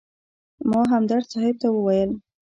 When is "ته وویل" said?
1.61-2.11